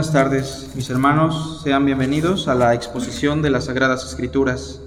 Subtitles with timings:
[0.00, 1.60] Buenas tardes, mis hermanos.
[1.62, 4.80] Sean bienvenidos a la exposición de las Sagradas Escrituras.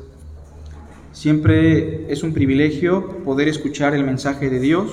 [1.11, 4.89] Siempre es un privilegio poder escuchar el mensaje de Dios,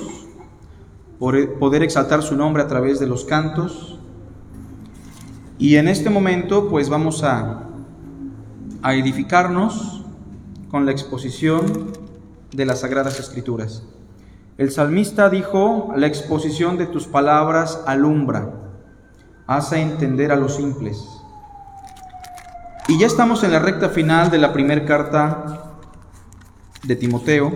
[1.19, 3.98] poder exaltar su nombre a través de los cantos.
[5.59, 7.71] Y en este momento, pues vamos a,
[8.83, 10.05] a edificarnos
[10.71, 11.93] con la exposición
[12.53, 13.85] de las Sagradas Escrituras.
[14.59, 18.59] El salmista dijo, la exposición de tus palabras alumbra,
[19.51, 21.05] hace entender a los simples.
[22.86, 25.72] Y ya estamos en la recta final de la primera carta
[26.84, 27.52] de Timoteo,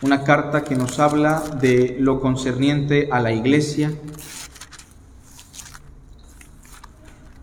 [0.00, 3.92] una carta que nos habla de lo concerniente a la iglesia.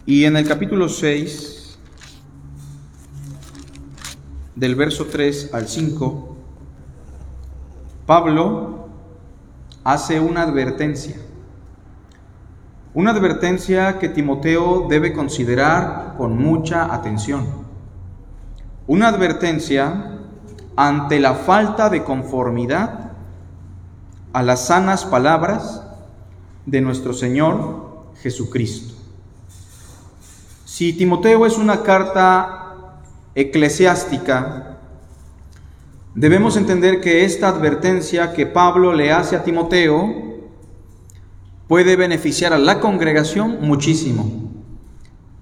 [0.07, 1.77] Y en el capítulo 6,
[4.55, 6.37] del verso 3 al 5,
[8.07, 8.89] Pablo
[9.83, 11.17] hace una advertencia.
[12.93, 17.47] Una advertencia que Timoteo debe considerar con mucha atención.
[18.87, 20.19] Una advertencia
[20.75, 23.11] ante la falta de conformidad
[24.33, 25.83] a las sanas palabras
[26.65, 28.95] de nuestro Señor Jesucristo.
[30.65, 32.97] Si Timoteo es una carta
[33.35, 34.71] eclesiástica,
[36.13, 40.30] Debemos entender que esta advertencia que Pablo le hace a Timoteo
[41.71, 44.51] puede beneficiar a la congregación muchísimo.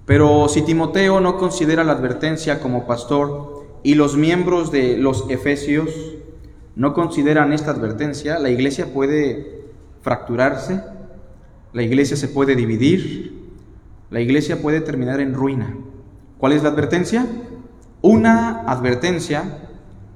[0.06, 5.90] Pero si Timoteo no considera la advertencia como pastor y los miembros de los Efesios
[6.76, 9.64] no consideran esta advertencia, la iglesia puede
[10.02, 10.80] fracturarse,
[11.72, 13.50] la iglesia se puede dividir,
[14.10, 15.76] la iglesia puede terminar en ruina.
[16.38, 17.26] ¿Cuál es la advertencia?
[18.02, 19.66] Una advertencia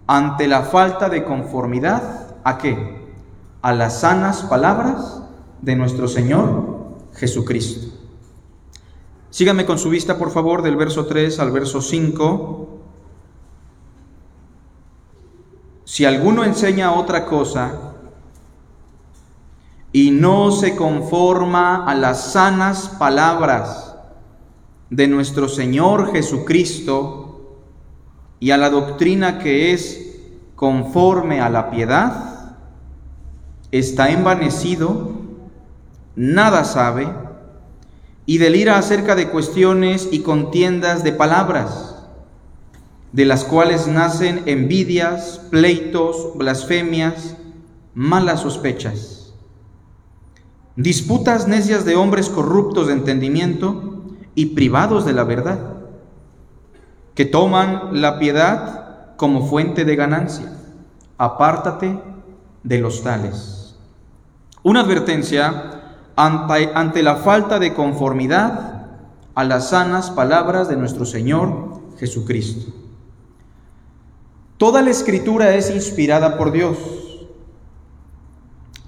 [0.06, 3.02] ante la falta de conformidad a qué?
[3.62, 5.23] A las sanas palabras
[5.64, 7.96] de nuestro Señor Jesucristo.
[9.30, 12.68] Síganme con su vista, por favor, del verso 3 al verso 5.
[15.84, 17.94] Si alguno enseña otra cosa
[19.92, 23.96] y no se conforma a las sanas palabras
[24.90, 27.24] de nuestro Señor Jesucristo,
[28.44, 30.18] y a la doctrina que es
[30.54, 32.56] conforme a la piedad,
[33.70, 35.23] está envanecido,
[36.16, 37.08] nada sabe,
[38.26, 41.96] y delira acerca de cuestiones y contiendas de palabras,
[43.12, 47.36] de las cuales nacen envidias, pleitos, blasfemias,
[47.94, 49.34] malas sospechas,
[50.76, 54.02] disputas necias de hombres corruptos de entendimiento
[54.34, 55.74] y privados de la verdad
[57.14, 60.52] que toman la piedad como fuente de ganancia.
[61.16, 62.00] Apártate
[62.62, 63.76] de los tales.
[64.62, 65.73] Una advertencia
[66.16, 68.86] ante, la falta de conformidad
[69.34, 72.72] a las sanas palabras de nuestro Señor Jesucristo.
[74.56, 76.78] Toda la escritura es inspirada por Dios.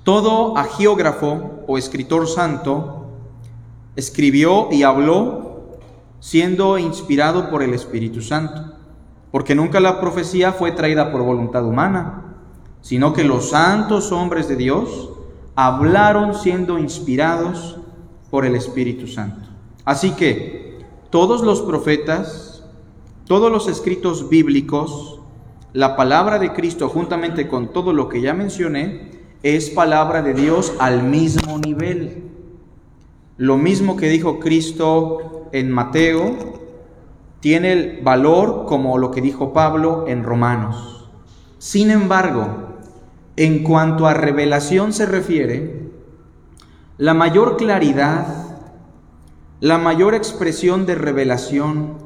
[0.04, 3.08] Todo agiógrafo o escritor santo
[3.96, 5.78] escribió y habló
[6.20, 8.72] siendo inspirado por el Espíritu Santo,
[9.32, 12.36] porque nunca la profecía fue traída por voluntad humana,
[12.82, 15.10] sino que los santos hombres de Dios
[15.56, 17.78] hablaron siendo inspirados
[18.30, 19.48] por el Espíritu Santo.
[19.84, 22.64] Así que todos los profetas,
[23.24, 25.20] todos los escritos bíblicos,
[25.72, 29.10] la palabra de Cristo juntamente con todo lo que ya mencioné,
[29.42, 32.24] es palabra de Dios al mismo nivel.
[33.38, 36.36] Lo mismo que dijo Cristo en Mateo,
[37.40, 41.08] tiene el valor como lo que dijo Pablo en Romanos.
[41.58, 42.65] Sin embargo,
[43.36, 45.90] en cuanto a revelación se refiere,
[46.98, 48.26] la mayor claridad,
[49.60, 51.98] la mayor expresión de revelación,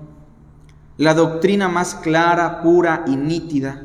[0.96, 3.84] la doctrina más clara, pura y nítida,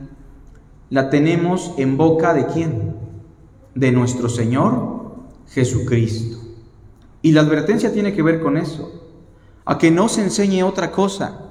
[0.89, 2.95] la tenemos en boca de quién?
[3.75, 5.13] De nuestro Señor
[5.47, 6.39] Jesucristo.
[7.21, 9.03] Y la advertencia tiene que ver con eso,
[9.65, 11.44] a que no se enseñe otra cosa,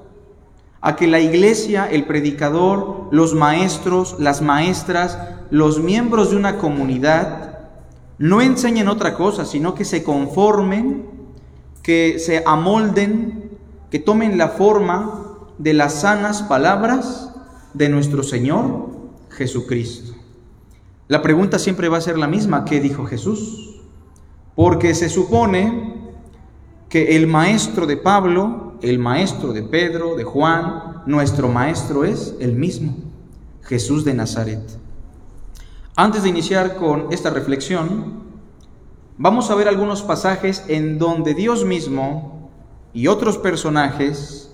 [0.84, 5.19] a que la iglesia, el predicador, los maestros, las maestras,
[5.50, 7.58] los miembros de una comunidad,
[8.19, 11.06] no enseñen otra cosa, sino que se conformen,
[11.82, 13.50] que se amolden,
[13.90, 17.32] que tomen la forma de las sanas palabras
[17.72, 18.90] de nuestro Señor
[19.31, 20.12] Jesucristo.
[21.08, 23.75] La pregunta siempre va a ser la misma, ¿qué dijo Jesús?
[24.54, 25.94] porque se supone
[26.88, 32.52] que el maestro de Pablo, el maestro de Pedro, de Juan, nuestro maestro es el
[32.54, 32.94] mismo,
[33.62, 34.60] Jesús de Nazaret.
[35.96, 38.25] Antes de iniciar con esta reflexión,
[39.16, 42.50] vamos a ver algunos pasajes en donde Dios mismo
[42.92, 44.52] y otros personajes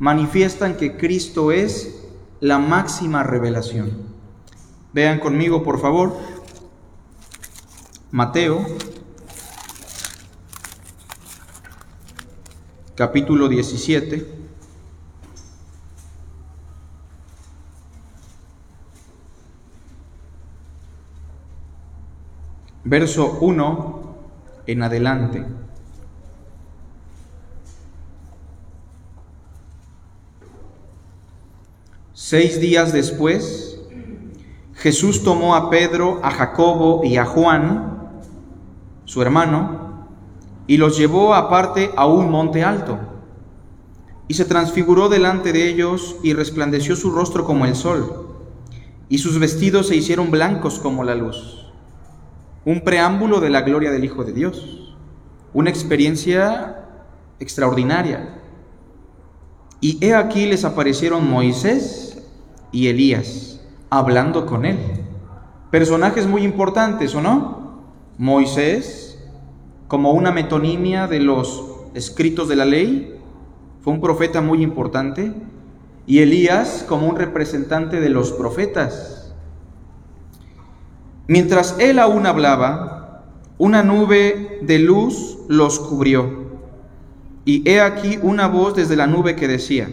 [0.00, 2.08] manifiestan que Cristo es
[2.40, 3.92] la máxima revelación.
[4.92, 6.16] Vean conmigo, por favor,
[8.10, 8.66] Mateo,
[13.00, 14.26] capítulo 17.
[22.84, 24.16] Verso 1
[24.66, 25.46] en adelante.
[32.12, 33.80] Seis días después,
[34.74, 38.10] Jesús tomó a Pedro, a Jacobo y a Juan,
[39.06, 39.79] su hermano,
[40.70, 42.96] y los llevó aparte a un monte alto.
[44.28, 48.28] Y se transfiguró delante de ellos y resplandeció su rostro como el sol,
[49.08, 51.72] y sus vestidos se hicieron blancos como la luz.
[52.64, 54.94] Un preámbulo de la gloria del Hijo de Dios,
[55.54, 56.84] una experiencia
[57.40, 58.38] extraordinaria.
[59.80, 62.22] Y he aquí les aparecieron Moisés
[62.70, 64.78] y Elías hablando con él.
[65.72, 67.82] Personajes muy importantes, ¿o no?
[68.18, 69.09] Moisés,
[69.90, 71.64] como una metonimia de los
[71.94, 73.18] escritos de la ley,
[73.80, 75.32] fue un profeta muy importante,
[76.06, 79.34] y Elías como un representante de los profetas.
[81.26, 83.24] Mientras él aún hablaba,
[83.58, 86.44] una nube de luz los cubrió,
[87.44, 89.88] y he aquí una voz desde la nube que decía,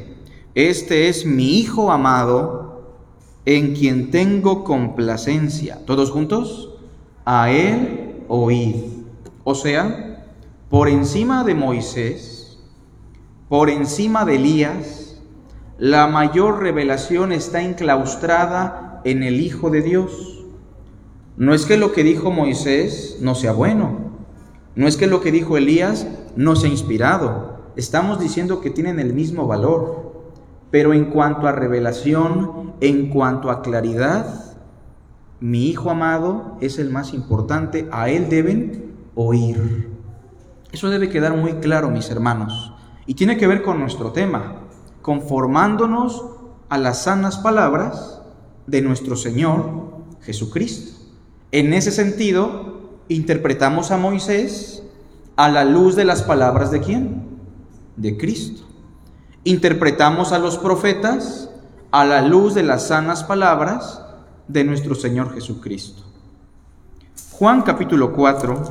[0.54, 3.00] Este es mi Hijo amado,
[3.46, 5.84] en quien tengo complacencia.
[5.88, 6.76] ¿Todos juntos?
[7.26, 8.97] A él oíd.
[9.50, 10.26] O sea,
[10.70, 12.60] por encima de Moisés,
[13.48, 15.22] por encima de Elías,
[15.78, 20.44] la mayor revelación está enclaustrada en el Hijo de Dios.
[21.38, 24.12] No es que lo que dijo Moisés no sea bueno,
[24.76, 29.14] no es que lo que dijo Elías no sea inspirado, estamos diciendo que tienen el
[29.14, 30.12] mismo valor.
[30.72, 34.58] Pero en cuanto a revelación, en cuanto a claridad,
[35.40, 38.87] mi Hijo amado es el más importante, a Él deben
[39.18, 39.90] oír.
[40.72, 42.72] Eso debe quedar muy claro, mis hermanos.
[43.06, 44.62] Y tiene que ver con nuestro tema,
[45.02, 46.26] conformándonos
[46.70, 48.22] a las sanas palabras
[48.66, 50.98] de nuestro Señor Jesucristo.
[51.52, 54.84] En ese sentido, interpretamos a Moisés
[55.36, 57.26] a la luz de las palabras de quién?
[57.98, 58.68] De Cristo
[59.48, 61.50] interpretamos a los profetas
[61.92, 64.02] a la luz de las sanas palabras
[64.50, 66.04] de nuestro Señor Jesucristo.
[67.32, 68.64] Juan capítulo 4.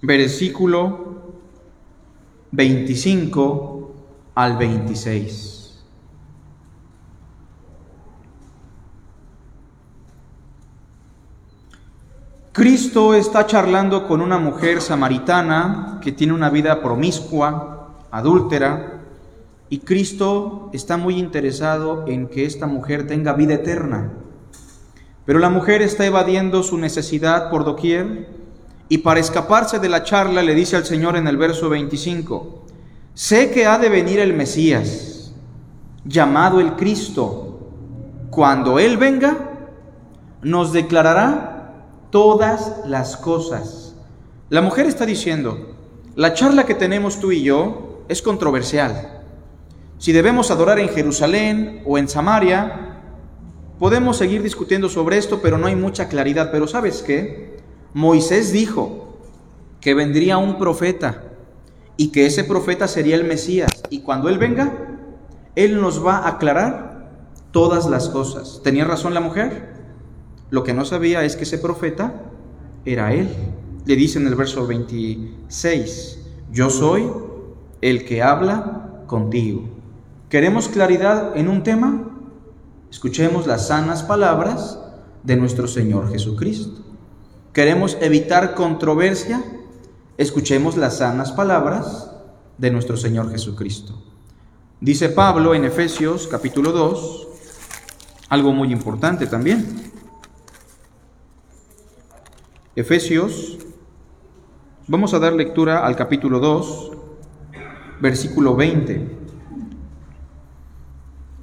[0.00, 1.08] Versículo
[2.52, 3.94] 25
[4.34, 5.58] al 26.
[12.52, 19.02] Cristo está charlando con una mujer samaritana que tiene una vida promiscua, adúltera,
[19.68, 24.12] y Cristo está muy interesado en que esta mujer tenga vida eterna.
[25.24, 28.37] Pero la mujer está evadiendo su necesidad por doquier
[28.88, 32.64] y para escaparse de la charla le dice al Señor en el verso 25,
[33.14, 35.32] sé que ha de venir el Mesías,
[36.04, 37.70] llamado el Cristo.
[38.30, 39.68] Cuando Él venga,
[40.42, 43.94] nos declarará todas las cosas.
[44.48, 45.76] La mujer está diciendo,
[46.14, 49.22] la charla que tenemos tú y yo es controversial.
[49.98, 53.00] Si debemos adorar en Jerusalén o en Samaria,
[53.78, 56.50] podemos seguir discutiendo sobre esto, pero no hay mucha claridad.
[56.50, 57.57] Pero ¿sabes qué?
[57.94, 59.18] Moisés dijo
[59.80, 61.24] que vendría un profeta
[61.96, 63.70] y que ese profeta sería el Mesías.
[63.90, 64.72] Y cuando Él venga,
[65.56, 67.10] Él nos va a aclarar
[67.50, 68.60] todas las cosas.
[68.62, 69.74] ¿Tenía razón la mujer?
[70.50, 72.22] Lo que no sabía es que ese profeta
[72.84, 73.28] era él.
[73.84, 76.18] Le dice en el verso 26,
[76.52, 77.10] yo soy
[77.80, 79.68] el que habla contigo.
[80.28, 82.04] ¿Queremos claridad en un tema?
[82.90, 84.78] Escuchemos las sanas palabras
[85.22, 86.87] de nuestro Señor Jesucristo.
[87.58, 89.42] ¿Queremos evitar controversia?
[90.16, 92.08] Escuchemos las sanas palabras
[92.56, 94.00] de nuestro Señor Jesucristo.
[94.80, 97.26] Dice Pablo en Efesios capítulo 2,
[98.28, 99.90] algo muy importante también.
[102.76, 103.58] Efesios,
[104.86, 106.92] vamos a dar lectura al capítulo 2,
[108.00, 109.18] versículo 20.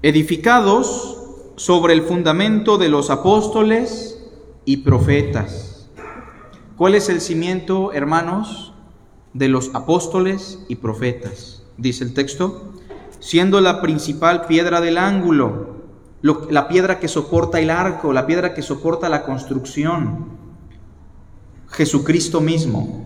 [0.02, 1.18] Edificados
[1.58, 4.26] sobre el fundamento de los apóstoles
[4.64, 5.75] y profetas.
[6.78, 8.74] ¿Cuál es el cimiento, hermanos,
[9.34, 11.64] de los apóstoles y profetas?
[11.78, 12.74] Dice el texto,
[13.20, 15.76] siendo la principal piedra del ángulo
[16.22, 20.26] la piedra que soporta el arco, la piedra que soporta la construcción,
[21.68, 23.06] Jesucristo mismo,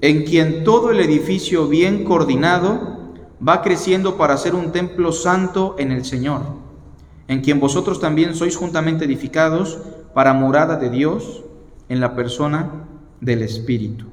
[0.00, 3.12] en quien todo el edificio bien coordinado
[3.46, 6.40] va creciendo para ser un templo santo en el Señor,
[7.28, 9.78] en quien vosotros también sois juntamente edificados
[10.14, 11.44] para morada de Dios
[11.90, 12.88] en la persona
[13.24, 14.06] del Espíritu.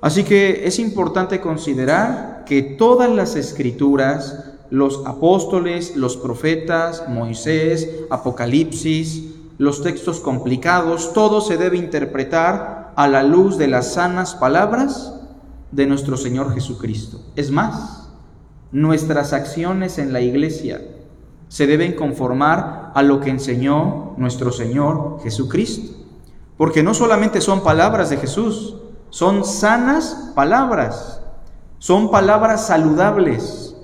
[0.00, 9.24] Así que es importante considerar que todas las escrituras, los apóstoles, los profetas, Moisés, Apocalipsis,
[9.58, 15.14] los textos complicados, todo se debe interpretar a la luz de las sanas palabras
[15.70, 17.20] de nuestro Señor Jesucristo.
[17.36, 18.08] Es más,
[18.72, 20.80] nuestras acciones en la iglesia
[21.48, 25.99] se deben conformar a lo que enseñó nuestro Señor Jesucristo.
[26.60, 28.76] Porque no solamente son palabras de Jesús,
[29.08, 31.22] son sanas palabras,
[31.78, 33.74] son palabras saludables.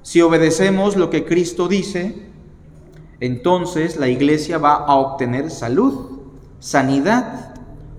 [0.00, 2.30] Si obedecemos lo que Cristo dice,
[3.20, 6.20] entonces la iglesia va a obtener salud,
[6.58, 7.54] sanidad,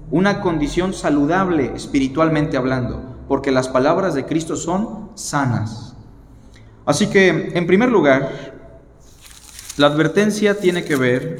[0.10, 5.96] una condición saludable espiritualmente hablando, porque las palabras de Cristo son sanas.
[6.88, 8.32] Así que, en primer lugar,
[9.78, 11.38] la advertencia tiene que ver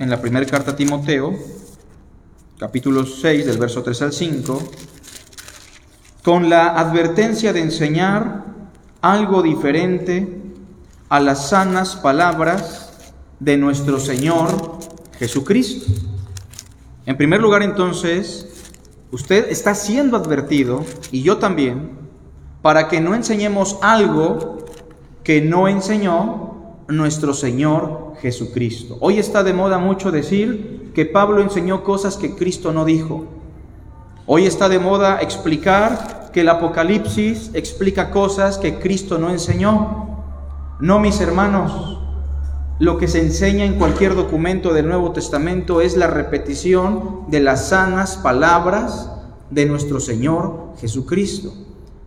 [0.00, 1.32] en la primera carta a Timoteo,
[2.58, 4.62] capítulo 6, del verso 3 al 5,
[6.22, 8.44] con la advertencia de enseñar
[9.00, 10.40] algo diferente
[11.08, 12.92] a las sanas palabras
[13.40, 14.78] de nuestro Señor
[15.18, 15.92] Jesucristo.
[17.06, 18.46] En primer lugar, entonces,
[19.10, 21.90] usted está siendo advertido, y yo también,
[22.62, 24.64] para que no enseñemos algo
[25.24, 26.53] que no enseñó
[26.88, 28.96] nuestro Señor Jesucristo.
[29.00, 33.24] Hoy está de moda mucho decir que Pablo enseñó cosas que Cristo no dijo.
[34.26, 40.24] Hoy está de moda explicar que el Apocalipsis explica cosas que Cristo no enseñó.
[40.80, 41.98] No, mis hermanos,
[42.78, 47.68] lo que se enseña en cualquier documento del Nuevo Testamento es la repetición de las
[47.68, 49.10] sanas palabras
[49.50, 51.54] de nuestro Señor Jesucristo.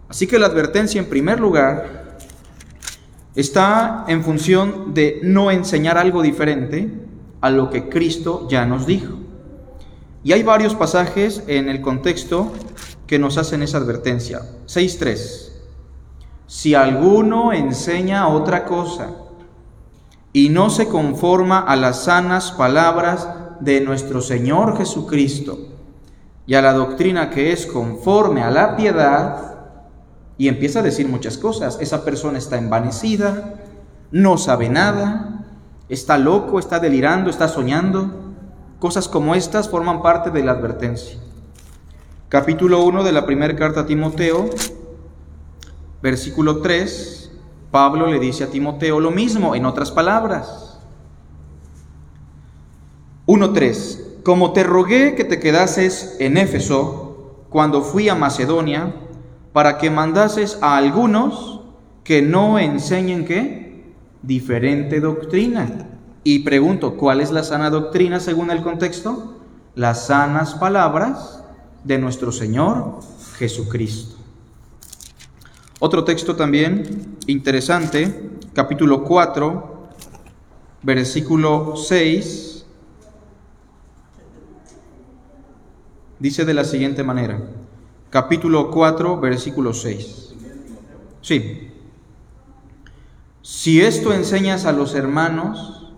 [0.10, 1.97] Así que la advertencia en primer lugar
[3.38, 6.92] está en función de no enseñar algo diferente,
[7.40, 9.14] a lo que Cristo ya nos dijo.
[10.24, 12.52] Y hay varios pasajes en el contexto
[13.06, 14.42] que nos hacen esa advertencia.
[14.66, 15.52] 6.3.
[16.48, 19.12] Si alguno enseña otra cosa
[20.34, 23.30] y no se conforma a las sanas palabras
[23.60, 25.60] de nuestro Señor Jesucristo
[26.48, 29.57] y a la doctrina que es conforme a la piedad,
[30.38, 33.56] y empieza a decir muchas cosas, esa persona está envanecida,
[34.12, 35.46] no sabe nada,
[35.90, 38.24] está loco, está delirando, está soñando.
[38.80, 41.18] Cosas como estas forman parte de la advertencia.
[42.30, 44.50] Capítulo 1 de la primera carta a Timoteo,
[46.02, 47.32] versículo 3,
[47.72, 50.80] Pablo le dice a Timoteo lo mismo, en otras palabras.
[53.26, 54.24] 1.3.
[54.24, 58.94] Como te rogué que te quedases en Éfeso cuando fui a Macedonia,
[59.58, 61.62] para que mandases a algunos
[62.04, 63.92] que no enseñen qué?
[64.22, 65.90] diferente doctrina.
[66.24, 69.40] Y pregunto, ¿cuál es la sana doctrina según el contexto?
[69.74, 71.44] Las sanas palabras
[71.84, 73.00] de nuestro Señor
[73.40, 74.18] Jesucristo.
[75.80, 79.88] Otro texto también interesante, capítulo 4,
[80.84, 82.64] versículo 6,
[86.20, 87.40] dice de la siguiente manera,
[88.10, 90.36] capítulo 4, versículo 6.
[91.22, 91.68] Sí,
[93.42, 95.94] si esto enseñas a los hermanos,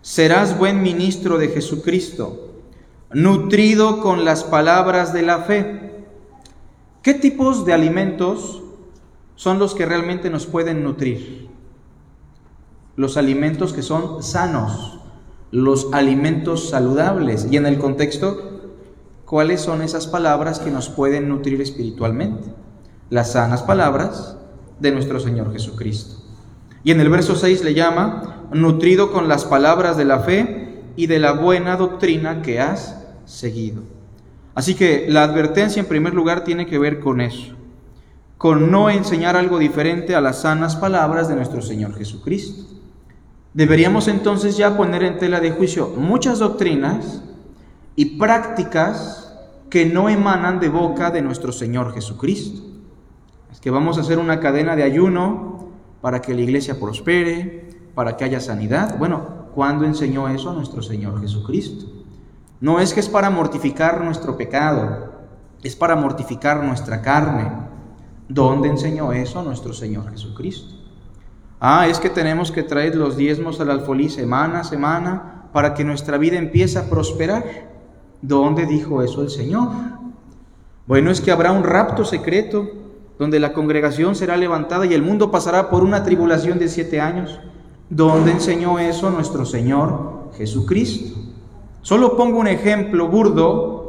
[0.00, 2.52] serás buen ministro de Jesucristo,
[3.12, 6.04] nutrido con las palabras de la fe.
[7.02, 8.62] ¿Qué tipos de alimentos
[9.34, 11.48] son los que realmente nos pueden nutrir?
[12.96, 15.00] Los alimentos que son sanos,
[15.50, 17.48] los alimentos saludables.
[17.50, 18.53] Y en el contexto,
[19.26, 22.48] ¿cuáles son esas palabras que nos pueden nutrir espiritualmente?
[23.10, 24.36] Las sanas palabras
[24.80, 26.16] de nuestro Señor Jesucristo.
[26.82, 31.06] Y en el verso 6 le llama, nutrido con las palabras de la fe y
[31.06, 33.82] de la buena doctrina que has seguido.
[34.54, 37.54] Así que la advertencia en primer lugar tiene que ver con eso,
[38.38, 42.64] con no enseñar algo diferente a las sanas palabras de nuestro Señor Jesucristo.
[43.52, 47.22] Deberíamos entonces ya poner en tela de juicio muchas doctrinas
[47.96, 49.36] y prácticas
[49.70, 52.62] que no emanan de boca de nuestro Señor Jesucristo.
[53.50, 55.68] Es que vamos a hacer una cadena de ayuno
[56.00, 58.98] para que la iglesia prospere, para que haya sanidad.
[58.98, 61.86] Bueno, ¿cuándo enseñó eso nuestro Señor Jesucristo?
[62.60, 65.12] No es que es para mortificar nuestro pecado,
[65.62, 67.50] es para mortificar nuestra carne.
[68.28, 70.74] ¿Dónde enseñó eso nuestro Señor Jesucristo?
[71.60, 75.84] Ah, es que tenemos que traer los diezmos al alfolí semana a semana para que
[75.84, 77.73] nuestra vida empiece a prosperar.
[78.22, 79.68] ¿Dónde dijo eso el Señor?
[80.86, 82.68] Bueno, es que habrá un rapto secreto
[83.18, 87.40] donde la congregación será levantada y el mundo pasará por una tribulación de siete años.
[87.90, 91.20] ¿Dónde enseñó eso nuestro Señor Jesucristo?
[91.82, 93.84] Solo pongo un ejemplo burdo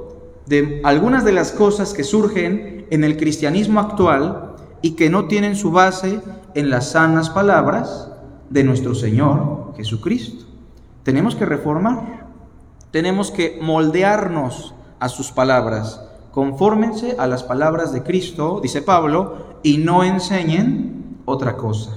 [0.45, 5.55] de algunas de las cosas que surgen en el cristianismo actual y que no tienen
[5.55, 6.21] su base
[6.53, 8.11] en las sanas palabras
[8.49, 10.45] de nuestro Señor Jesucristo.
[11.03, 12.14] Tenemos que reformar,
[12.95, 15.99] tenemos que moldearnos a sus palabras.
[16.31, 21.91] Confórmense a las palabras de Cristo, dice Pablo, y no enseñen otra cosa.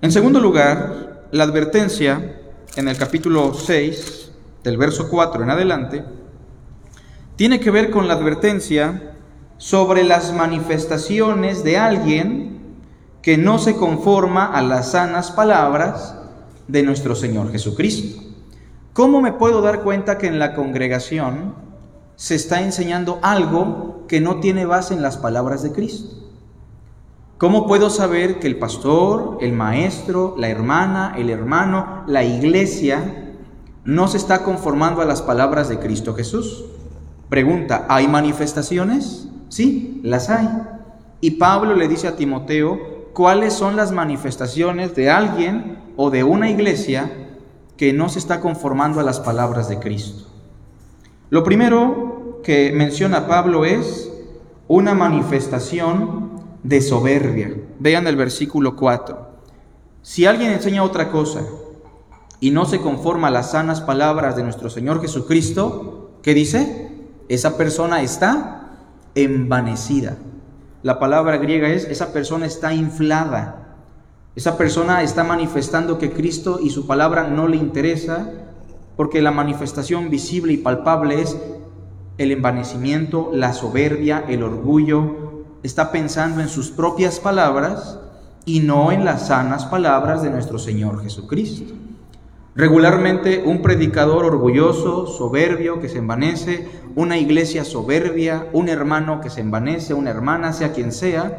[0.00, 2.40] En segundo lugar, la advertencia
[2.74, 4.32] en el capítulo 6,
[4.64, 6.04] del verso 4 en adelante,
[7.36, 9.14] tiene que ver con la advertencia
[9.58, 12.80] sobre las manifestaciones de alguien
[13.22, 16.16] que no se conforma a las sanas palabras
[16.66, 18.21] de nuestro Señor Jesucristo.
[18.92, 21.54] ¿Cómo me puedo dar cuenta que en la congregación
[22.14, 26.14] se está enseñando algo que no tiene base en las palabras de Cristo?
[27.38, 33.32] ¿Cómo puedo saber que el pastor, el maestro, la hermana, el hermano, la iglesia
[33.84, 36.66] no se está conformando a las palabras de Cristo Jesús?
[37.30, 39.26] Pregunta, ¿hay manifestaciones?
[39.48, 40.50] Sí, las hay.
[41.22, 42.78] Y Pablo le dice a Timoteo,
[43.14, 47.10] cuáles son las manifestaciones de alguien o de una iglesia
[47.82, 50.28] que no se está conformando a las palabras de Cristo.
[51.30, 54.08] Lo primero que menciona Pablo es
[54.68, 57.56] una manifestación de soberbia.
[57.80, 59.30] Vean el versículo 4.
[60.00, 61.40] Si alguien enseña otra cosa
[62.38, 66.88] y no se conforma a las sanas palabras de nuestro Señor Jesucristo, ¿qué dice?
[67.28, 68.76] Esa persona está
[69.16, 70.18] envanecida.
[70.84, 73.61] La palabra griega es, esa persona está inflada.
[74.34, 78.30] Esa persona está manifestando que Cristo y su palabra no le interesa
[78.96, 81.36] porque la manifestación visible y palpable es
[82.16, 85.44] el envanecimiento, la soberbia, el orgullo.
[85.62, 87.98] Está pensando en sus propias palabras
[88.46, 91.74] y no en las sanas palabras de nuestro Señor Jesucristo.
[92.54, 99.40] Regularmente un predicador orgulloso, soberbio, que se envanece, una iglesia soberbia, un hermano que se
[99.42, 101.38] envanece, una hermana, sea quien sea,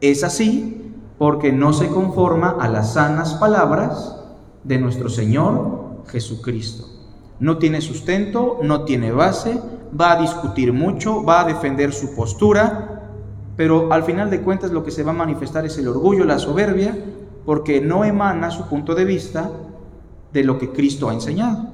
[0.00, 0.79] es así
[1.20, 4.16] porque no se conforma a las sanas palabras
[4.64, 6.86] de nuestro Señor Jesucristo.
[7.40, 9.60] No tiene sustento, no tiene base,
[10.00, 13.02] va a discutir mucho, va a defender su postura,
[13.54, 16.38] pero al final de cuentas lo que se va a manifestar es el orgullo, la
[16.38, 16.96] soberbia,
[17.44, 19.50] porque no emana su punto de vista
[20.32, 21.68] de lo que Cristo ha enseñado.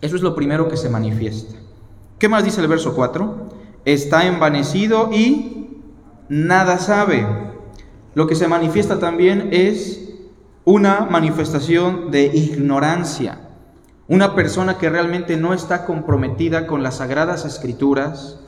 [0.00, 1.58] Eso es lo primero que se manifiesta.
[2.18, 3.48] ¿Qué más dice el verso 4?
[3.84, 5.82] Está envanecido y
[6.30, 7.51] nada sabe.
[8.14, 10.10] Lo que se manifiesta también es
[10.64, 13.48] una manifestación de ignorancia.
[14.06, 18.40] Una persona que realmente no está comprometida con las sagradas escrituras,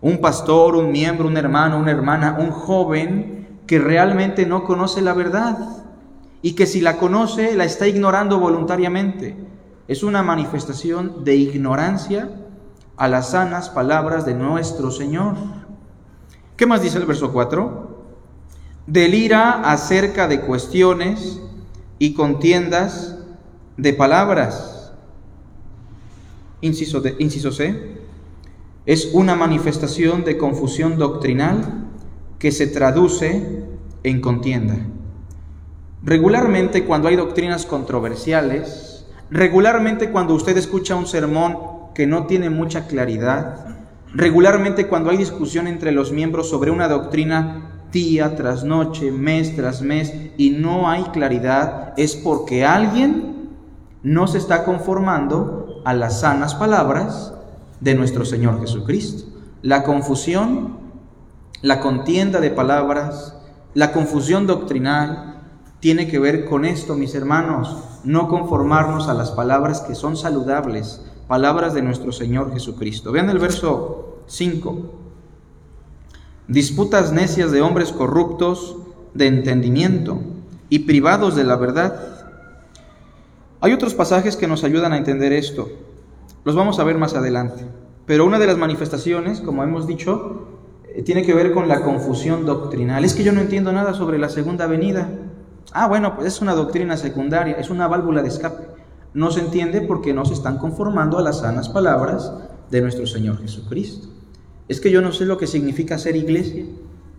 [0.00, 5.14] un pastor, un miembro, un hermano, una hermana, un joven que realmente no conoce la
[5.14, 5.84] verdad
[6.40, 9.36] y que si la conoce la está ignorando voluntariamente.
[9.88, 12.30] Es una manifestación de ignorancia
[12.96, 15.34] a las sanas palabras de nuestro Señor.
[16.56, 17.87] ¿Qué más dice el verso 4?
[18.88, 21.42] Delira acerca de cuestiones
[21.98, 23.18] y contiendas
[23.76, 24.94] de palabras.
[26.62, 27.98] Inciso, inciso C.
[28.86, 31.84] Es una manifestación de confusión doctrinal
[32.38, 33.62] que se traduce
[34.04, 34.78] en contienda.
[36.02, 41.58] Regularmente cuando hay doctrinas controversiales, regularmente cuando usted escucha un sermón
[41.94, 43.76] que no tiene mucha claridad,
[44.14, 49.82] regularmente cuando hay discusión entre los miembros sobre una doctrina día tras noche, mes tras
[49.82, 53.50] mes, y no hay claridad, es porque alguien
[54.02, 57.34] no se está conformando a las sanas palabras
[57.80, 59.28] de nuestro Señor Jesucristo.
[59.62, 60.76] La confusión,
[61.62, 63.36] la contienda de palabras,
[63.74, 65.40] la confusión doctrinal,
[65.80, 71.04] tiene que ver con esto, mis hermanos, no conformarnos a las palabras que son saludables,
[71.28, 73.12] palabras de nuestro Señor Jesucristo.
[73.12, 75.07] Vean el verso 5.
[76.48, 78.78] Disputas necias de hombres corruptos
[79.12, 80.22] de entendimiento
[80.70, 82.24] y privados de la verdad.
[83.60, 85.68] Hay otros pasajes que nos ayudan a entender esto.
[86.44, 87.66] Los vamos a ver más adelante.
[88.06, 90.48] Pero una de las manifestaciones, como hemos dicho,
[90.94, 93.04] eh, tiene que ver con la confusión doctrinal.
[93.04, 95.06] Es que yo no entiendo nada sobre la segunda venida.
[95.74, 98.64] Ah, bueno, pues es una doctrina secundaria, es una válvula de escape.
[99.12, 102.32] No se entiende porque no se están conformando a las sanas palabras
[102.70, 104.17] de nuestro Señor Jesucristo.
[104.68, 106.66] Es que yo no sé lo que significa ser iglesia.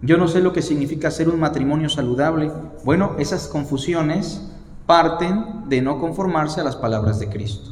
[0.02, 2.52] Yo no sé lo que significa ser un matrimonio saludable.
[2.86, 4.42] Bueno, esas confusiones
[4.86, 7.72] parten de no conformarse a las palabras de Cristo.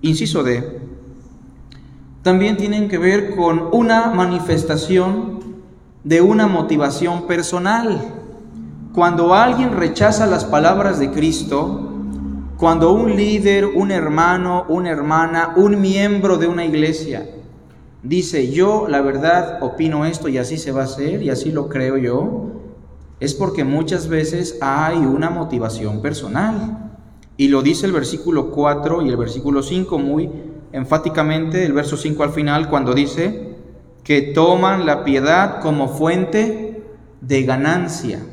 [0.00, 0.80] Inciso D.
[2.22, 5.40] También tienen que ver con una manifestación
[6.02, 8.00] de una motivación personal.
[8.94, 11.92] Cuando alguien rechaza las palabras de Cristo,
[12.56, 17.35] cuando un líder, un hermano, una hermana, un miembro de una iglesia
[18.02, 21.68] dice, yo la verdad opino esto y así se va a hacer y así lo
[21.68, 22.50] creo yo,
[23.20, 26.92] es porque muchas veces hay una motivación personal.
[27.36, 30.30] Y lo dice el versículo 4 y el versículo 5 muy
[30.72, 33.56] enfáticamente, el verso 5 al final, cuando dice
[34.04, 36.84] que toman la piedad como fuente
[37.20, 38.24] de ganancia.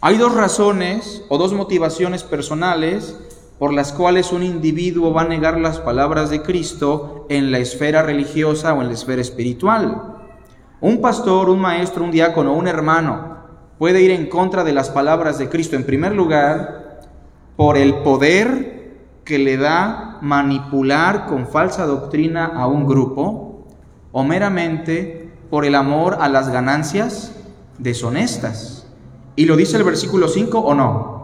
[0.00, 3.18] Hay dos razones o dos motivaciones personales
[3.64, 8.02] por las cuales un individuo va a negar las palabras de Cristo en la esfera
[8.02, 10.18] religiosa o en la esfera espiritual.
[10.82, 13.38] Un pastor, un maestro, un diácono, un hermano
[13.78, 17.00] puede ir en contra de las palabras de Cristo, en primer lugar,
[17.56, 23.66] por el poder que le da manipular con falsa doctrina a un grupo,
[24.12, 27.34] o meramente por el amor a las ganancias
[27.78, 28.86] deshonestas.
[29.36, 31.14] ¿Y lo dice el versículo 5 o no?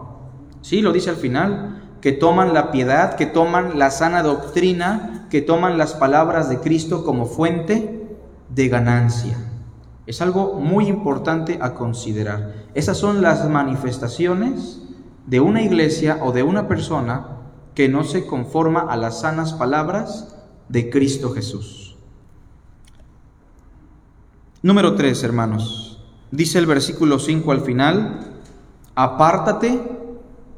[0.63, 5.43] Sí, lo dice al final que toman la piedad, que toman la sana doctrina, que
[5.43, 8.17] toman las palabras de Cristo como fuente
[8.49, 9.39] de ganancia.
[10.07, 12.55] Es algo muy importante a considerar.
[12.75, 14.83] Esas son las manifestaciones
[15.27, 17.37] de una iglesia o de una persona
[17.75, 20.37] que no se conforma a las sanas palabras
[20.69, 21.97] de Cristo Jesús.
[24.63, 26.03] Número 3, hermanos.
[26.31, 28.41] Dice el versículo 5 al final,
[28.95, 29.81] apártate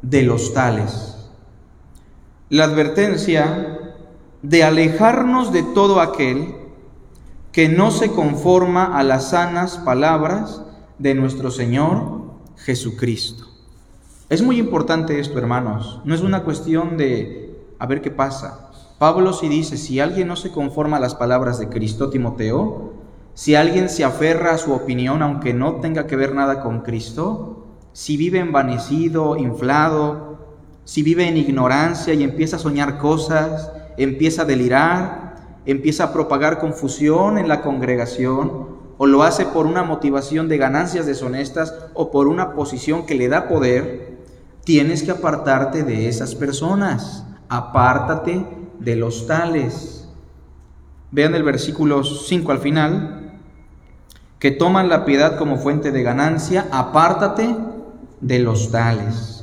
[0.02, 1.12] de los tales
[2.53, 3.97] la advertencia
[4.43, 6.55] de alejarnos de todo aquel
[7.51, 10.61] que no se conforma a las sanas palabras
[10.99, 12.21] de nuestro Señor
[12.59, 13.47] Jesucristo.
[14.29, 16.03] Es muy importante esto, hermanos.
[16.05, 18.71] No es una cuestión de a ver qué pasa.
[18.99, 22.93] Pablo sí dice, si alguien no se conforma a las palabras de Cristo, Timoteo,
[23.33, 27.65] si alguien se aferra a su opinión aunque no tenga que ver nada con Cristo,
[27.95, 30.32] si vive envanecido, inflado,
[30.85, 36.59] si vive en ignorancia y empieza a soñar cosas, empieza a delirar, empieza a propagar
[36.59, 42.29] confusión en la congregación, o lo hace por una motivación de ganancias deshonestas o por
[42.29, 44.18] una posición que le da poder,
[44.64, 47.27] tienes que apartarte de esas personas.
[47.49, 48.47] Apártate
[48.79, 50.09] de los tales.
[51.11, 53.33] Vean el versículo 5 al final,
[54.38, 57.57] que toman la piedad como fuente de ganancia, apártate
[58.21, 59.41] de los tales.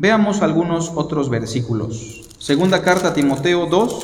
[0.00, 2.22] Veamos algunos otros versículos.
[2.38, 4.00] Segunda carta a Timoteo 2,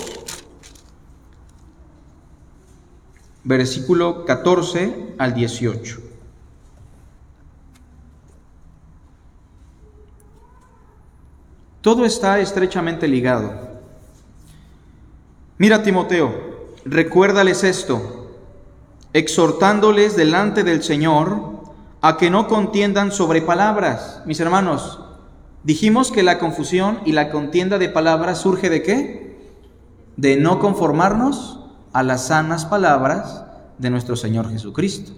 [3.44, 6.00] versículo 14 al 18.
[11.80, 13.52] Todo está estrechamente ligado.
[15.58, 18.32] Mira Timoteo, recuérdales esto,
[19.12, 21.62] exhortándoles delante del Señor
[22.00, 24.22] a que no contiendan sobre palabras.
[24.26, 24.98] Mis hermanos,
[25.64, 29.38] Dijimos que la confusión y la contienda de palabras surge de qué?
[30.18, 31.58] De no conformarnos
[31.94, 33.46] a las sanas palabras
[33.78, 35.12] de nuestro Señor Jesucristo.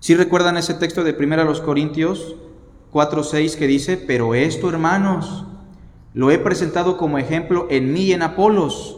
[0.00, 2.34] Si recuerdan ese texto de 1 los Corintios
[2.92, 5.44] 4:6 que dice, "Pero esto, hermanos,
[6.14, 8.96] lo he presentado como ejemplo en mí y en Apolos,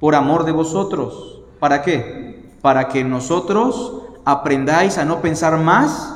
[0.00, 2.50] por amor de vosotros." ¿Para qué?
[2.60, 6.12] Para que nosotros aprendáis a no pensar más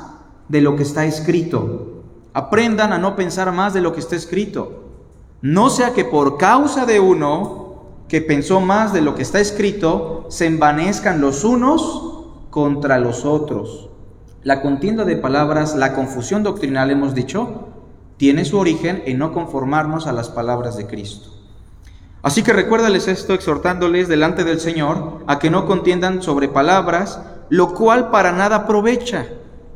[0.49, 1.98] de lo que está escrito
[2.39, 4.85] Aprendan a no pensar más de lo que está escrito.
[5.43, 10.25] No sea que por causa de uno que pensó más de lo que está escrito,
[10.29, 13.91] se envanezcan los unos contra los otros.
[14.45, 17.71] La contienda de palabras, la confusión doctrinal, hemos dicho,
[18.19, 21.31] tiene su origen en no conformarnos a las palabras de Cristo.
[22.23, 27.75] Así que recuérdales esto exhortándoles delante del Señor a que no contiendan sobre palabras, lo
[27.75, 29.27] cual para nada aprovecha.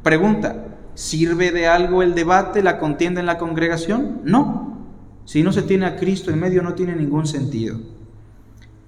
[0.05, 4.21] Pregunta, ¿Sirve de algo el debate, la contienda en la congregación?
[4.25, 4.73] No.
[5.25, 7.79] Si no se tiene a Cristo en medio no tiene ningún sentido.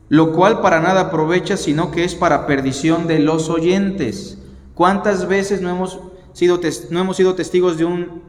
[0.08, 4.38] Lo cual para nada aprovecha, sino que es para perdición de los oyentes.
[4.74, 6.00] ¿Cuántas veces no hemos
[6.32, 8.22] sido, no hemos sido testigos de un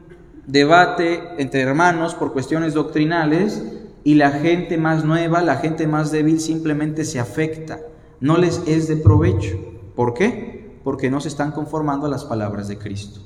[0.46, 3.62] debate entre hermanos por cuestiones doctrinales
[4.04, 7.80] y la gente más nueva, la gente más débil simplemente se afecta?
[8.20, 9.58] No les es de provecho.
[9.94, 10.78] ¿Por qué?
[10.82, 13.25] Porque no se están conformando a las palabras de Cristo.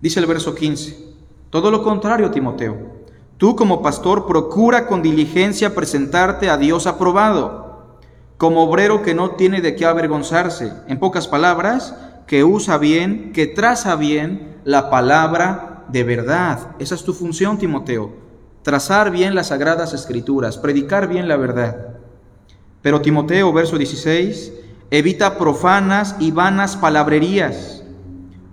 [0.00, 0.96] Dice el verso 15,
[1.50, 3.00] todo lo contrario, Timoteo.
[3.36, 7.98] Tú como pastor procura con diligencia presentarte a Dios aprobado,
[8.36, 10.72] como obrero que no tiene de qué avergonzarse.
[10.88, 11.94] En pocas palabras,
[12.26, 16.76] que usa bien, que traza bien la palabra de verdad.
[16.78, 18.12] Esa es tu función, Timoteo.
[18.62, 21.96] Trazar bien las sagradas escrituras, predicar bien la verdad.
[22.82, 24.52] Pero Timoteo, verso 16,
[24.90, 27.79] evita profanas y vanas palabrerías,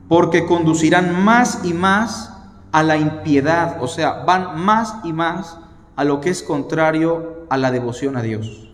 [0.08, 2.34] porque conducirán más y más
[2.72, 5.58] a la impiedad, o sea, van más y más
[5.96, 8.70] a lo que es contrario a la devoción a Dios.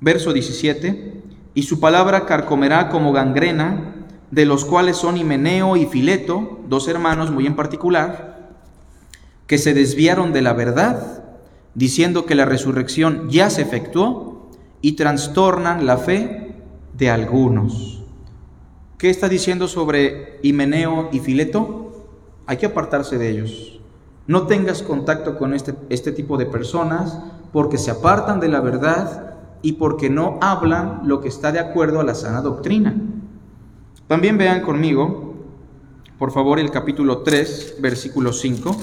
[0.00, 1.22] Verso 17,
[1.54, 3.94] y su palabra carcomerá como gangrena,
[4.30, 8.50] de los cuales son Himeneo y Fileto, dos hermanos muy en particular,
[9.46, 11.24] que se desviaron de la verdad,
[11.74, 14.30] diciendo que la resurrección ya se efectuó,
[14.82, 16.54] y trastornan la fe
[16.96, 17.99] de algunos.
[19.00, 22.04] ¿Qué está diciendo sobre Himeneo y Fileto?
[22.44, 23.80] Hay que apartarse de ellos.
[24.26, 27.18] No tengas contacto con este, este tipo de personas
[27.50, 32.00] porque se apartan de la verdad y porque no hablan lo que está de acuerdo
[32.00, 32.94] a la sana doctrina.
[34.06, 35.34] También vean conmigo,
[36.18, 38.76] por favor, el capítulo 3, versículo 5.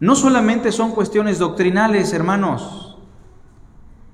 [0.00, 2.83] No solamente son cuestiones doctrinales, hermanos.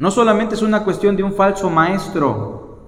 [0.01, 2.79] No solamente es una cuestión de un falso maestro.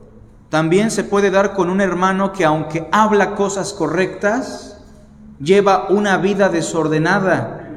[0.49, 4.79] También se puede dar con un hermano que aunque habla cosas correctas,
[5.39, 7.69] lleva una vida desordenada,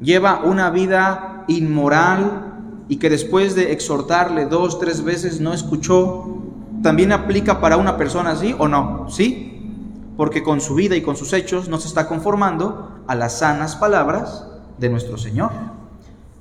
[0.00, 6.38] lleva una vida inmoral y que después de exhortarle dos, tres veces no escuchó.
[6.82, 9.10] ¿También aplica para una persona así o no?
[9.10, 9.70] Sí,
[10.16, 13.76] porque con su vida y con sus hechos no se está conformando a las sanas
[13.76, 14.46] palabras
[14.78, 15.50] de nuestro Señor.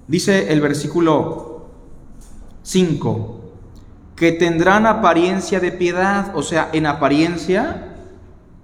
[0.07, 1.46] Dice el versículo
[2.67, 3.39] 5,
[4.17, 7.95] que tendrán apariencia de piedad, o sea, en apariencia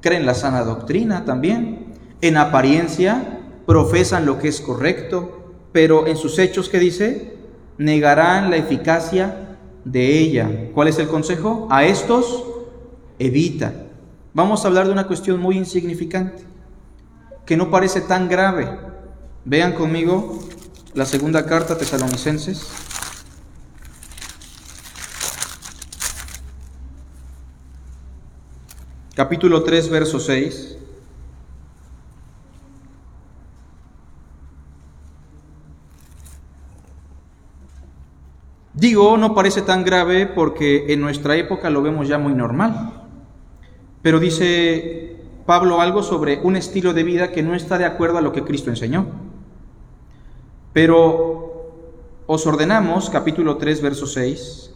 [0.02, 6.38] creen la sana doctrina también, en apariencia profesan lo que es correcto, pero en sus
[6.38, 7.38] hechos, ¿qué dice?
[7.78, 10.50] Negarán la eficacia de ella.
[10.74, 11.70] ¿Cuál es el consejo?
[11.72, 12.44] A estos
[13.20, 13.72] evita.
[14.34, 16.44] Vamos a hablar de una cuestión muy insignificante,
[17.46, 18.68] que no parece tan grave,
[19.46, 20.40] Vean conmigo
[20.94, 22.93] la segunda carta a Tesalonicenses.
[29.16, 30.78] Capítulo 3, verso 6.
[38.74, 43.06] Digo, no parece tan grave porque en nuestra época lo vemos ya muy normal.
[44.02, 48.22] Pero dice Pablo algo sobre un estilo de vida que no está de acuerdo a
[48.22, 49.06] lo que Cristo enseñó.
[50.74, 51.70] Pero
[52.26, 54.73] os ordenamos, capítulo 3, verso 6,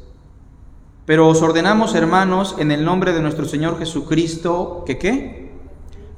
[1.08, 5.54] pero os ordenamos, hermanos, en el nombre de nuestro Señor Jesucristo, que qué?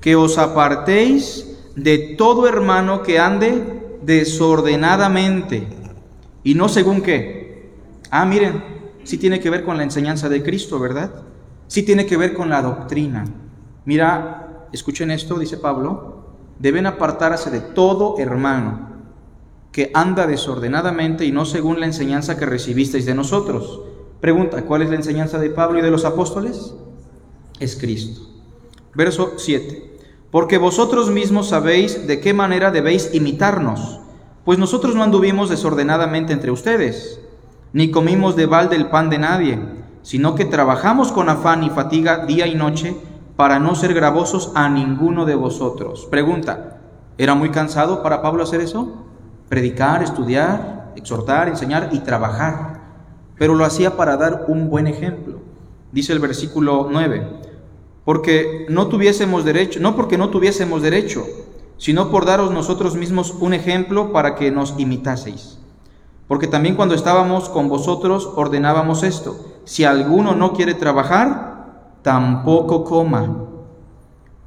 [0.01, 5.67] Que os apartéis de todo hermano que ande desordenadamente
[6.43, 7.69] y no según qué.
[8.09, 8.63] Ah, miren,
[9.03, 11.21] sí tiene que ver con la enseñanza de Cristo, ¿verdad?
[11.67, 13.25] Sí tiene que ver con la doctrina.
[13.85, 18.89] Mira, escuchen esto, dice Pablo, deben apartarse de todo hermano
[19.71, 23.83] que anda desordenadamente y no según la enseñanza que recibisteis de nosotros.
[24.21, 26.73] Pregunta, ¿cuál es la enseñanza de Pablo y de los apóstoles?
[27.59, 28.21] Es Cristo.
[28.93, 29.97] Verso 7.
[30.31, 33.99] Porque vosotros mismos sabéis de qué manera debéis imitarnos,
[34.45, 37.19] pues nosotros no anduvimos desordenadamente entre ustedes,
[37.73, 39.59] ni comimos de balde el pan de nadie,
[40.01, 42.95] sino que trabajamos con afán y fatiga día y noche
[43.35, 46.07] para no ser gravosos a ninguno de vosotros.
[46.09, 46.81] Pregunta,
[47.17, 49.05] ¿era muy cansado para Pablo hacer eso?
[49.49, 52.78] predicar, estudiar, exhortar, enseñar y trabajar,
[53.39, 55.39] pero lo hacía para dar un buen ejemplo.
[55.91, 57.25] Dice el versículo 9,
[58.05, 61.25] porque no tuviésemos derecho, no porque no tuviésemos derecho,
[61.77, 65.57] sino por daros nosotros mismos un ejemplo para que nos imitaseis.
[66.27, 73.45] Porque también cuando estábamos con vosotros ordenábamos esto, si alguno no quiere trabajar, tampoco coma.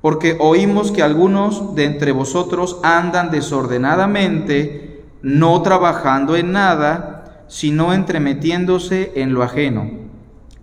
[0.01, 7.12] Porque oímos que algunos de entre vosotros andan desordenadamente, no trabajando en nada,
[7.53, 9.91] sino entremetiéndose en lo ajeno.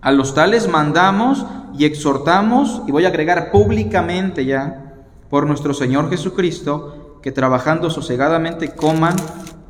[0.00, 1.46] A los tales mandamos
[1.78, 4.96] y exhortamos, y voy a agregar públicamente ya,
[5.30, 9.14] por nuestro Señor Jesucristo, que trabajando sosegadamente coman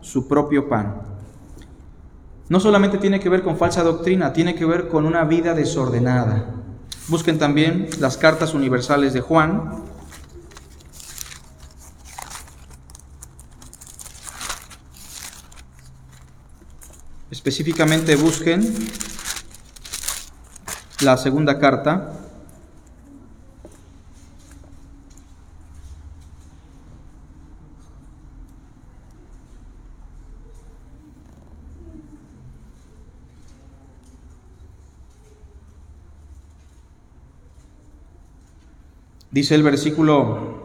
[0.00, 1.02] su propio pan.
[2.48, 6.46] No solamente tiene que ver con falsa doctrina, tiene que ver con una vida desordenada.
[7.09, 9.85] Busquen también las cartas universales de Juan,
[17.31, 18.62] Específicamente busquen
[21.03, 22.16] la segunda carta.
[39.31, 40.61] Dice el versículo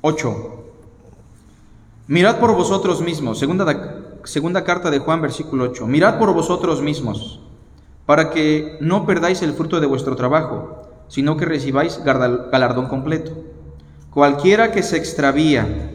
[0.00, 0.64] 8.
[2.08, 3.38] Mirad por vosotros mismos.
[3.38, 5.86] Segunda segunda carta de Juan, versículo 8.
[5.86, 7.40] Mirad por vosotros mismos,
[8.04, 13.32] para que no perdáis el fruto de vuestro trabajo, sino que recibáis galardón completo.
[14.10, 15.92] Cualquiera que se extravía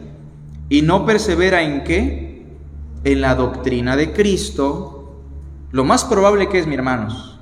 [0.68, 2.46] y no persevera en qué?
[3.04, 5.20] En la doctrina de Cristo,
[5.70, 7.38] lo más probable que es, mi hermanos,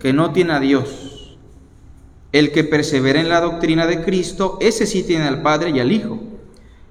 [0.00, 1.38] que no tiene a Dios.
[2.32, 5.92] El que persevera en la doctrina de Cristo, ese sí tiene al Padre y al
[5.92, 6.18] Hijo.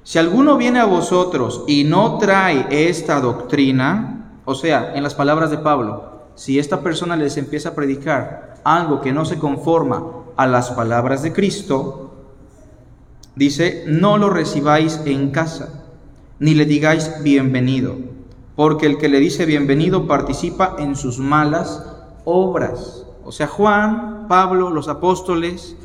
[0.04, 5.50] Si alguno viene a vosotros y no trae esta doctrina, o sea, en las palabras
[5.50, 10.04] de Pablo, si esta persona les empieza a predicar algo que no se conforma
[10.36, 12.12] a las palabras de Cristo,
[13.36, 15.86] dice, no lo recibáis en casa,
[16.38, 17.96] ni le digáis bienvenido,
[18.58, 21.82] porque el que le dice bienvenido participa en sus malas
[22.26, 23.06] obras.
[23.24, 25.78] O sea, Juan, Pablo, los apóstoles,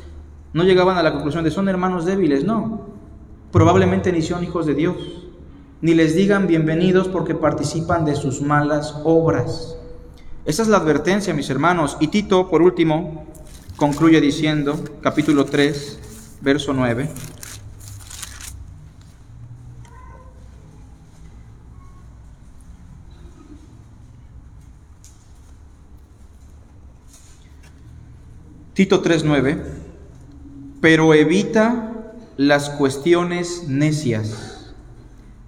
[0.51, 2.98] no llegaban a la conclusión de son hermanos débiles, no.
[3.51, 4.95] Probablemente ni son hijos de Dios,
[5.81, 9.75] ni les digan bienvenidos porque participan de sus malas obras.
[10.45, 11.97] Esa es la advertencia, mis hermanos.
[11.99, 13.25] Y Tito, por último,
[13.75, 15.99] concluye diciendo, capítulo 3,
[16.41, 17.09] verso 9.
[28.79, 29.61] Tito 3:9,
[30.79, 31.98] pero evita
[32.39, 34.73] las cuestiones necias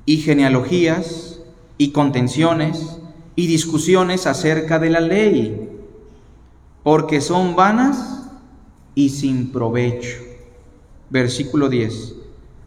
[0.05, 1.39] y genealogías
[1.77, 2.97] y contenciones
[3.37, 5.69] y discusiones acerca de la ley,
[6.83, 8.29] porque son vanas
[8.93, 10.17] y sin provecho.
[11.09, 12.15] Versículo 10.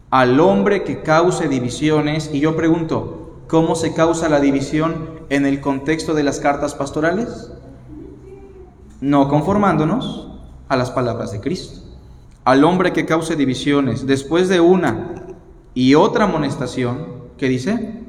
[0.09, 5.61] Al hombre que cause divisiones, y yo pregunto, ¿cómo se causa la división en el
[5.61, 7.51] contexto de las cartas pastorales?
[9.01, 10.29] No conformándonos
[10.67, 11.84] a las palabras de Cristo.
[12.45, 15.25] Al hombre que cause divisiones después de una
[15.73, 18.03] y otra amonestación, ¿qué dice?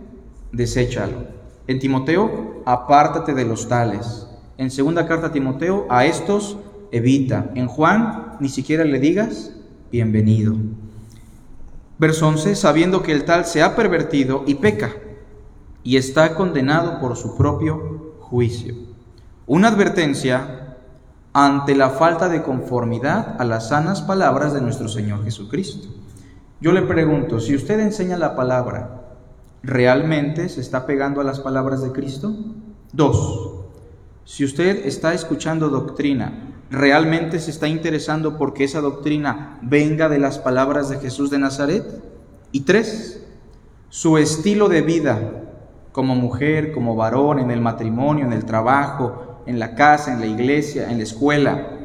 [0.52, 1.24] Deséchalo.
[1.66, 4.28] En Timoteo, apártate de los tales.
[4.58, 6.58] En segunda carta a Timoteo, a estos
[6.92, 7.50] evita.
[7.54, 9.54] En Juan, ni siquiera le digas
[9.90, 10.54] bienvenido.
[11.98, 14.96] Verso 11, sabiendo que el tal se ha pervertido y peca
[15.82, 18.74] y está condenado por su propio juicio.
[19.46, 20.55] Una advertencia
[21.38, 25.86] ante la falta de conformidad a las sanas palabras de nuestro Señor Jesucristo.
[26.62, 29.02] Yo le pregunto, si usted enseña la palabra,
[29.62, 32.34] ¿realmente se está pegando a las palabras de Cristo?
[32.90, 33.50] Dos,
[34.24, 40.38] si usted está escuchando doctrina, ¿realmente se está interesando porque esa doctrina venga de las
[40.38, 42.02] palabras de Jesús de Nazaret?
[42.50, 43.22] Y tres,
[43.90, 45.20] su estilo de vida
[45.92, 50.26] como mujer, como varón, en el matrimonio, en el trabajo, en la casa, en la
[50.26, 51.76] iglesia, en la escuela,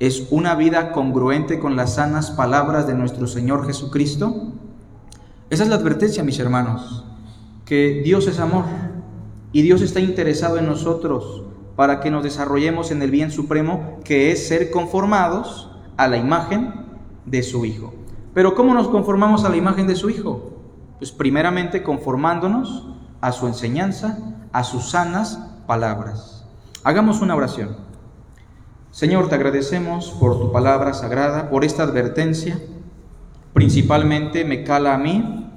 [0.00, 4.52] es una vida congruente con las sanas palabras de nuestro Señor Jesucristo?
[5.50, 7.04] Esa es la advertencia, mis hermanos,
[7.64, 8.64] que Dios es amor
[9.52, 14.30] y Dios está interesado en nosotros para que nos desarrollemos en el bien supremo, que
[14.30, 16.74] es ser conformados a la imagen
[17.24, 17.94] de su Hijo.
[18.34, 20.58] Pero ¿cómo nos conformamos a la imagen de su Hijo?
[20.98, 22.88] Pues primeramente conformándonos
[23.20, 24.18] a su enseñanza,
[24.52, 26.37] a sus sanas palabras.
[26.88, 27.76] Hagamos una oración.
[28.92, 32.58] Señor, te agradecemos por tu palabra sagrada, por esta advertencia.
[33.52, 35.52] Principalmente me cala a mí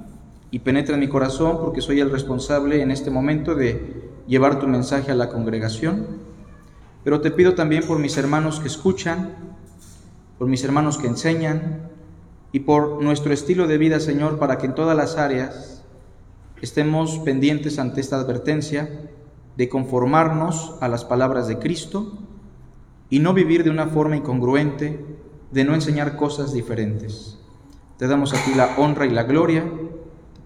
[0.50, 4.68] y penetra en mi corazón porque soy el responsable en este momento de llevar tu
[4.68, 6.06] mensaje a la congregación.
[7.02, 9.30] Pero te pido también por mis hermanos que escuchan,
[10.38, 11.88] por mis hermanos que enseñan
[12.52, 15.82] y por nuestro estilo de vida, Señor, para que en todas las áreas
[16.60, 18.90] estemos pendientes ante esta advertencia
[19.56, 22.18] de conformarnos a las palabras de Cristo
[23.10, 25.04] y no vivir de una forma incongruente,
[25.50, 27.38] de no enseñar cosas diferentes.
[27.98, 29.70] Te damos a ti la honra y la gloria.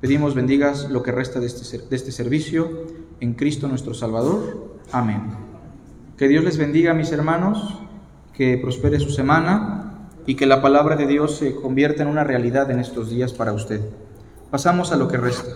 [0.01, 2.87] Pedimos bendigas lo que resta de este, de este servicio
[3.21, 4.75] en Cristo nuestro Salvador.
[4.93, 5.23] Amén.
[6.17, 7.79] Que Dios les bendiga, mis hermanos,
[8.33, 12.71] que prospere su semana y que la palabra de Dios se convierta en una realidad
[12.71, 13.81] en estos días para usted.
[14.51, 15.53] Pasamos a lo que resta.